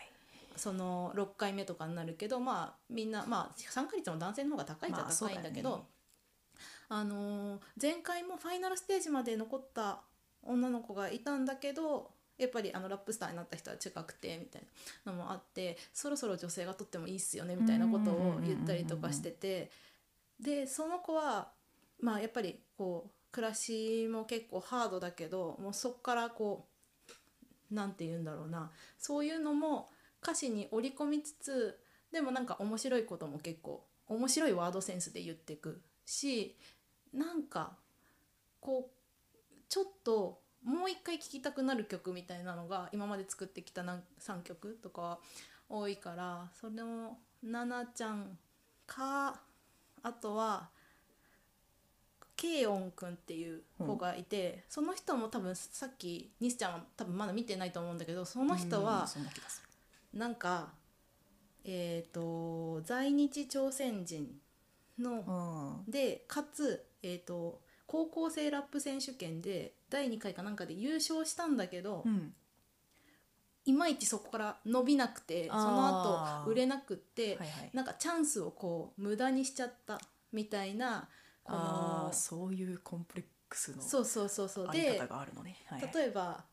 [0.57, 5.83] その6回目とかになるけどまあみんなまあ参加率も男性の方が高いっちゃ高いんだけだよね。
[5.83, 5.87] ど、
[6.89, 10.01] あのー前回もファイナルステージまで残った
[10.43, 12.11] 女の子がいたんだけど
[12.41, 14.63] やっぱりあのラップスターになった人は近くてみたい
[15.05, 19.71] なのもあってそろそろ女性がとってもいいっすよねみたいなことを言ったりとかしてて
[20.41, 21.53] でその子は
[22.01, 26.67] まあやっぱりこう暮らしも結構ハードだけどもうそっからこ
[27.71, 29.91] うなんて言うんだろうなそういうのも
[30.23, 31.79] 歌詞に織り込みつつ
[32.13, 36.57] でもなんか面白いことも結構面白いワードセンスで言ってくし
[37.13, 37.77] なんか
[38.61, 45.19] こうちょっともう一回聴きたくなる曲みたいなのが今まで作ってきたなん3曲とかは
[45.69, 48.39] 多いからそれをななちゃん
[48.87, 49.41] か
[50.03, 50.69] あとは
[52.37, 59.07] ケイオンくんっていう子がいて、その人も多分さっきニスちゃんは多分まだ見てないと思うんだけどその人うんは
[60.15, 60.71] なんか
[61.65, 64.27] えっ、と在日朝鮮人
[64.99, 65.91] のうん。
[65.91, 72.33] でかつ、えー、と高校生ラップ選手権で第2回かなんかで優勝したんだけど、うん。
[73.67, 77.71] いまいちそこから伸びなくてその後売れなくって、はいはい。
[77.75, 80.01] なんかチャンスをこう無駄にしちゃった
[80.33, 81.09] みたいな
[81.45, 84.69] ああそういうコンプレックスのそうそうそうそう。
[84.69, 85.57] ありで方があるのね。
[85.67, 85.95] はいはい。
[85.95, 86.45] 例えば、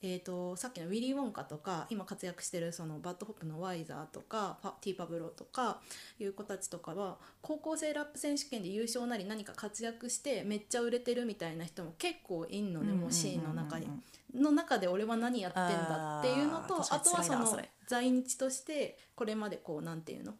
[0.00, 5.80] えー、とさっきのウィリー・ウォンカとか今活躍してるその BAD HOP の YZERR とか T-Pablow とか
[6.20, 13.88] いう子たちとかは高校生ラップ選手権で優勝なり何か活躍してめっちゃ売れてるみたいな人も結構いんのね、もうシーンの中に。
[14.34, 20.34] の中で俺は何やってんだっていうのとあとはその在日としてこれまでこうなんていうの？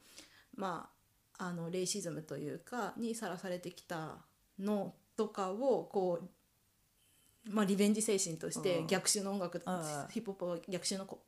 [0.54, 0.88] ま
[1.38, 4.16] ああのレイシズムというかにさらされてきた
[4.58, 6.28] のとかをこう、
[7.48, 8.87] まあ、リベンジ精神としてうん。
[8.87, 9.62] 逆襲の音楽
[10.11, 11.20] ヒップホップは逆襲のこ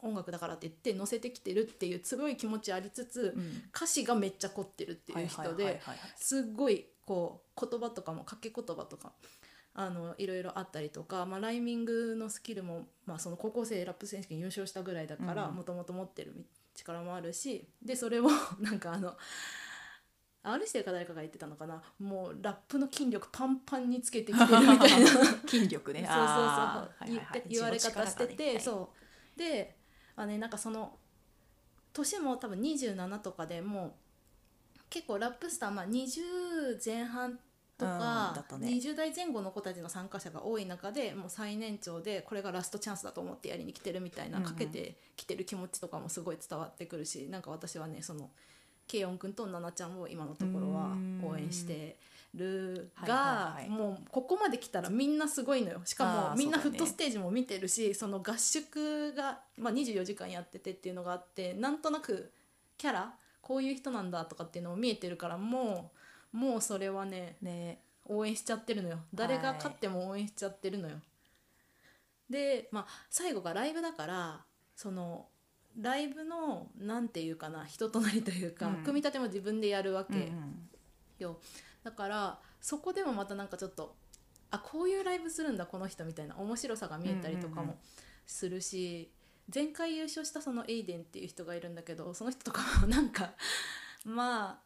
[0.00, 3.62] 音楽だからって言って載せてきてるっていうすごい気持ちありつつ、うん。
[3.74, 5.80] 歌詞がめっちゃ凝ってるっていう人で
[6.16, 9.12] すっごいこう言葉とかも掛け言葉とか
[9.74, 15.54] あのいろいろあったりとか、まあ、ライミングのスキルも、まあ、その高校生ラップ選手権優勝したぐらいだからうん。
[15.54, 18.28] もともと持ってる力もあるしでそれを
[18.60, 19.16] なんかあの
[20.50, 21.82] R してるか誰かが言ってたのかな？
[21.98, 25.08] もうラップの筋力パンパンにつけてきてるみたいな。
[25.46, 26.00] 筋力ね。
[26.00, 27.06] そうそうそうあー。
[27.12, 28.92] 言って言われ方してて、うそ
[29.36, 29.38] う。
[29.38, 29.76] で
[30.16, 30.98] あねなんかその
[31.92, 37.38] 年も多分27とかでもう結構ラップスター、まあ、20前半
[37.78, 44.50] とうんかだ、ったね20代前後の子たちの参加者が多い中でもう最年長でこれがラストチャンスだと思ってやりに来てるみたいな、うんうん。
[44.50, 48.30] かけてきてる気持ちとかもすごい伝わってくるしなんか私はねその
[48.86, 51.96] ケイ君とナナちゃんを今のところは応援して
[52.34, 53.68] るはいがはいはい。
[53.68, 55.80] もうここまで来たらみんなすごいのよ。
[55.84, 62.30] しかもみんなフットステージも見てるしその合宿が、まあ、24時間やっててっていうのがあってなんとなく
[62.78, 65.90] キャラこういう人なんだとかっていうのも見えてるからも
[66.34, 67.80] うもうそれはねね。
[68.08, 68.98] 応援しちゃってるのよ。
[69.12, 70.96] 誰が勝っても応援しちゃってるのよ。
[72.30, 74.40] で、まあ、最後がライブだから
[74.74, 75.26] その
[75.76, 78.74] ライブのなんていうかな人となりというか、うん。
[78.76, 80.68] 組み立ても自分でやるわけうんうん。
[81.18, 81.38] よ、
[81.84, 83.94] だからそこでもまたなんかちょっと
[84.50, 87.66] あこういうライブするんだこの人みたいな面白さが見えたりとかうんうんうん。
[87.68, 87.78] も
[88.26, 89.10] するし、
[89.54, 93.34] 前回優勝したそのエイデンっていう人がいるんだけどその人とかもなんか
[94.04, 94.65] まあ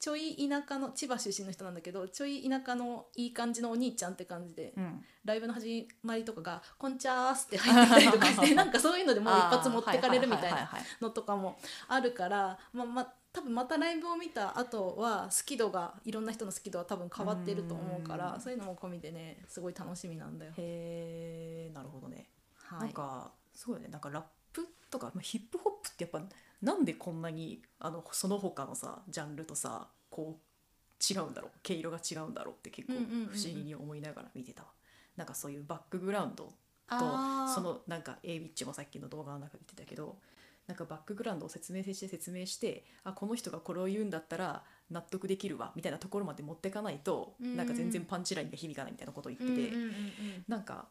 [0.00, 5.04] ちょい田舎の千葉出身の人なんだけどちょい田舎のいい感じのお兄ちゃんって感じで、うん。
[5.24, 11.58] ライブの始まりとかが「こんちゃーす」って入ってきたりとかして なんかそういうのでもう一発持ってかれるみたいなのとかも
[11.88, 18.40] あるからまあまあ多分またライブを見た後は好き度がいろんな人の好き度は多分変わってると思うからうん。
[18.40, 20.52] そういうのも込みでねすごい楽しみなんだよ。
[20.56, 23.88] へえなるほどね、はい、なんかすごいね。
[23.88, 26.22] なんかラップとかまあヒップホップってやっぱ
[26.62, 33.26] なんでこんなにあのその他のさジャンルとさこう違うんだろう毛色が違うんだろうって結構うんうんうんうん。
[33.28, 34.68] 不思議に思いながら見てたわ、
[35.16, 36.52] なんかそういうバックグラウンドと
[37.54, 40.16] そのなんか A ビッチもさっきの動画の中で言ってたけど
[40.66, 50.44] なんかバックグラウンドを説明して説明してあこの人がこれを言うんだったら納得できるわみたいなところまで持ってかないと、うんなんか全然パンチラインが響かないみたいなことを言ってて、うんうんうんうん。
[50.48, 50.86] なんか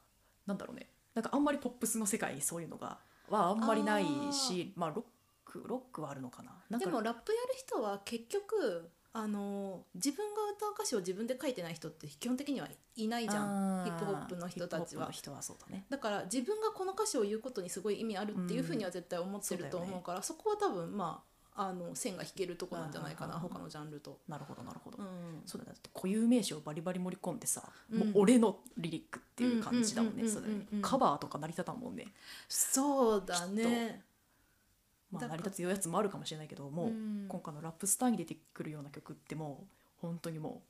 [0.45, 0.87] なんだろうね。
[1.13, 5.05] なんかあんまりポップスの世界にそういうのがはあんまりないしまあロッ
[5.45, 6.51] クロックはあるのかな。
[6.69, 13.83] なんかでもラップやる人は結局あの自分が歌う歌詞を自分で書いてない人って基本的にはいないじゃん。
[13.85, 15.09] ヒップホップの人たちは。
[15.11, 15.85] 人はそうだね。
[15.89, 24.19] だから自分がこの歌詞を言うことにすごい意味あるっていうふうには絶対思ってると思うから、そこは多分まああの線が引けるとこなんじゃないかな他のジャンルと。
[24.29, 25.41] なるほどなるほど、うん。
[25.45, 30.23] そうだって固有名詞をバリバリ盛り込んでさ、うんもう俺のリリックっていう感じだもんね
[30.81, 32.05] カバーとか成り立たんもんね。
[32.47, 34.03] そうだね。
[35.11, 39.65] まあ成り立つやつもあるかもしれないけどもう、うん今回のラップスターに出てくるような曲ってもう
[40.01, 40.61] 本当にも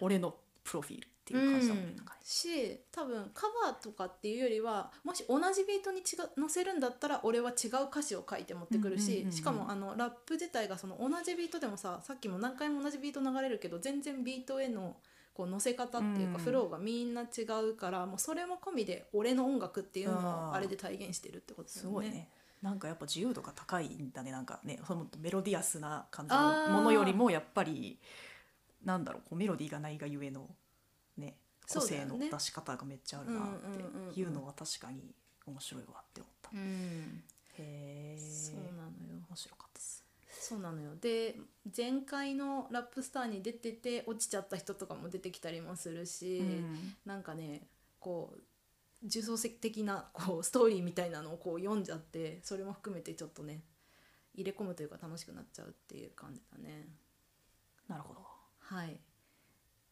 [0.00, 2.04] う俺のプロフィールっていう感じだもんね、うん。
[2.22, 9.32] し多分カバーとかっていうよりはもし同じビートに違う載せるんだったら俺は違う歌詞を書いて持ってくるし、うんうんうんうん。
[9.32, 14.96] しかもあのラップ自体がその同じビートでもささっきも何回も同じビート流れるけど全然ビートへの
[15.34, 16.44] こう乗せ方っていうか、うん。
[16.44, 21.80] フローがみんな違うからもうそれも込みで俺の音楽っていうのをあれで体現してるってことだよね。
[21.80, 22.28] すごいね。
[22.62, 27.98] なんかやっぱ自由度が高いんだねなんかねそのメロディアスな感じのものよりもやっぱり
[28.84, 30.42] なんだろうこうメロディーがないがゆえの。
[30.42, 30.46] ね
[31.68, 35.14] 個性の出し方がめっちゃあるなっていうのは確かに
[35.46, 37.22] 面白いわって思った、うん。
[37.58, 39.24] へえそうなのよ。
[39.28, 40.04] 面白かったです。
[40.30, 40.96] そうなのよ。
[41.00, 41.36] で
[41.76, 46.94] 前回のラップスターに出てて落ちちゃった人とかも出てきたりもするし、うん。
[47.04, 47.62] なんかね
[48.00, 48.40] こう
[49.04, 53.60] 重層的なこうストーリーみたいなのをこう読んじゃってそれも含めてちょっとね
[54.34, 56.86] 入れ込むというか楽しくなっちゃうっていう感じだね。
[57.88, 58.20] なるほど。
[58.60, 58.98] はい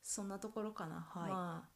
[0.03, 1.31] そんなところかな、はい。
[1.31, 1.69] まあ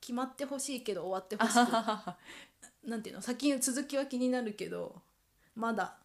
[0.00, 1.56] 決まってほしいけど終わってほしく。
[2.88, 3.22] なんていうの？
[3.22, 5.02] 先に続きは気になるけど
[5.54, 5.98] まだ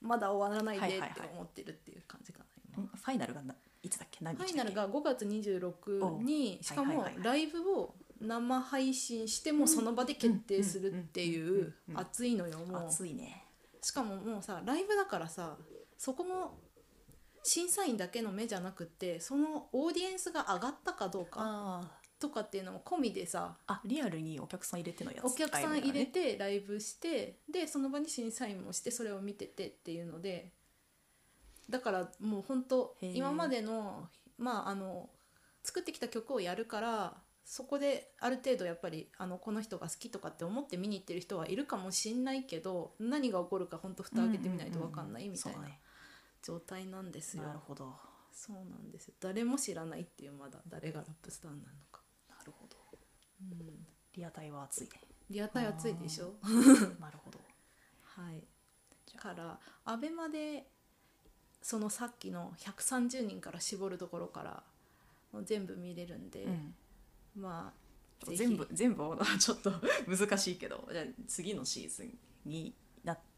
[0.00, 1.20] まだ終わらないでってはいはい。
[1.20, 2.44] はい思ってるっていう感じかな
[2.76, 2.82] 今。
[2.82, 4.24] うんファイナルがないつだっけ？
[4.24, 4.74] 何ファイ日だっけ？
[4.74, 7.24] ナルが5月26におしかもはいはいはいはい。
[7.24, 12.86] ライブを生配信してもその場で決定するっていう熱いのよもう。
[12.86, 13.44] 熱いね。
[13.82, 15.58] しかももうさライブだからさ
[15.98, 16.56] そこも
[17.42, 30.52] 審査員だけの目じゃなくってそのオーディエンスが上がったかどうかあとかっていうのも込みでさあリアルにお客さん入れてのやつお客さん入れねてライブしてでその場に審査員もしてそれを見ててっていうので
[31.68, 35.10] だからもう本当今までのまああの
[35.64, 45.58] 作ってきた曲をやるからそこである程度やっぱりあのこの人が好きとかって思って見に行ってる人はいるかもしんないけど何が起こるか本当蓋開けてみないと分かんないみたいな。
[45.58, 45.80] そうだね
[46.42, 47.44] 状態なんですよ。
[47.44, 47.94] なるほど。
[48.32, 49.08] そうなんです。
[49.08, 52.00] よ誰も知らないっていうまだ誰がラップスターなのか。
[52.28, 52.76] なるほど。
[53.40, 55.00] うん、リアタイは熱いね。
[55.30, 56.34] リアタイ熱いでしょ？
[57.00, 57.38] なるほど。
[58.02, 58.42] はい。
[59.06, 59.22] じゃあ。
[59.22, 60.66] からアベマで
[61.62, 64.62] そのさっきの130人から絞るところから
[65.44, 66.74] 全部見れるんで、うん。
[67.36, 69.04] まあ全部全部
[69.38, 69.72] ちょっと
[70.06, 70.88] 難しいけど。
[70.90, 72.72] じゃあ次のシーズンにな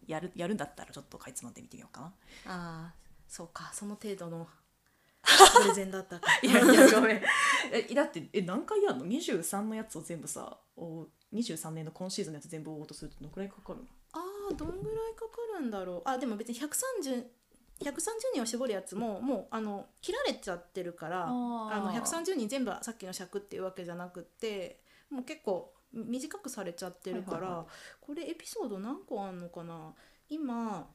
[0.07, 2.07] やるやるんだったらちょっとかいつまんで見てみようかな。
[2.07, 2.13] あ
[2.47, 2.95] あ
[3.29, 4.47] そうかその程度の
[5.63, 6.27] プレゼンだったか。
[6.43, 7.23] いやいや ごめん。
[7.73, 13.87] えだってえ何回やるの？23のやつを全部さお23年の今シーズンのやつ全部追おうとするとどのくらいかかるの？
[14.13, 16.09] ああどんぐらいかかるんだろう。
[16.09, 17.27] あでも別に130
[17.81, 17.93] 130
[18.35, 27.67] 人を絞るやつももうあの切られちゃってるからあの130人全部さっきの尺っていうわけじゃなくってもう結構短くされちゃってるから、はいはいは
[28.01, 29.95] これエピソード何個あんのかな？
[30.29, 30.89] 今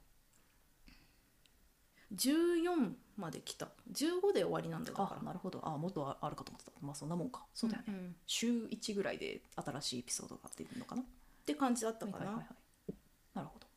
[2.13, 3.69] 14まで来た。
[3.91, 5.17] 15で終わりなんだから。
[5.21, 5.61] あなるほど。
[5.63, 6.71] あもっとあるかと思ってた。
[6.81, 7.45] まあそんなもんか。
[7.53, 8.09] そうだよね、んん。
[8.09, 11.03] っ週1ぐらいで新しいエピソードが出るのかな？
[11.45, 12.53] て感じだったかな、はいはいはいは
[12.89, 12.93] い。
[13.35, 13.67] なるほど。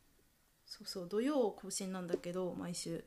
[0.65, 1.07] そうそう。
[1.07, 3.03] 土曜更新なんだけど毎週。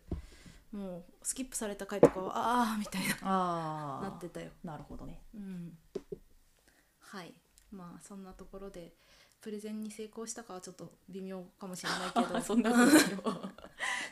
[0.73, 3.17] もうスキップされた回とかはああみたいな。
[3.23, 4.51] あなってたよ。
[4.63, 5.23] なるほどね。
[5.35, 5.79] うん。
[6.99, 7.33] はい
[7.71, 8.93] まあそんなところで
[9.41, 12.41] プレゼンに成功したかはちょっと微妙かもしれないけど。
[12.43, 13.51] そんなことないよ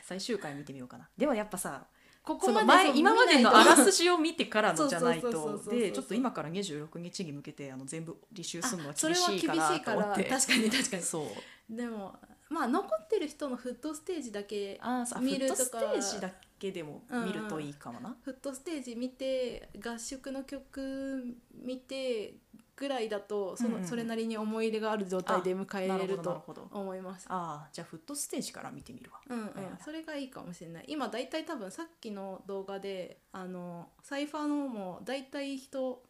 [0.03, 1.09] 最終回見てみようかな。
[1.17, 1.85] でもやっぱさ
[2.23, 5.61] ここまで前今までのあらすじを見てからのじゃないと。
[5.69, 11.03] でちょっと今から26日に向けてあの全部履修するのはあそれは厳しいかなと思って確かに確かに。
[11.03, 11.75] そう。
[11.75, 12.15] でも
[12.49, 14.79] まあ残ってる人のフットステージだけ
[15.19, 22.35] 見るフットとかステージだけでも見るといいかもな、フットステージ見て合宿の曲見て
[22.75, 27.27] ぐらいだとその、うんうんそれなりに思い入れがある状態で迎えなるほれると思います。
[27.29, 29.19] ああじゃあフットステージから見てみるわ。
[29.29, 29.45] うんうん。
[29.45, 30.85] はいはいはいそれがいいかもしれない。
[30.87, 36.03] 今だいたい多分さっきの動画であのサイファーのもだいたい人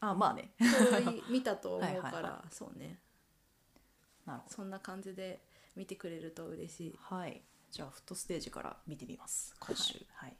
[0.00, 0.52] あまあね。
[1.30, 2.98] 見たと思うはいはいからはそうね。
[4.26, 4.54] なるほど。
[4.54, 5.40] そんな感じで
[5.74, 6.98] 見てくれると嬉しい。
[7.00, 7.42] はい。
[7.70, 9.54] じゃあフットステージから見てみます。
[9.58, 9.94] 今週。
[10.14, 10.36] はい。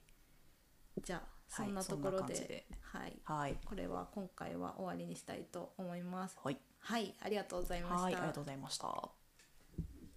[1.03, 3.16] じゃあそはいんなところで,、はい。
[3.24, 3.57] はい。
[3.64, 6.36] これは今回は終わりにしたいと思います。
[6.42, 6.59] はい。
[6.78, 8.03] はいありがとうございました。
[8.03, 9.16] はいありがとうございました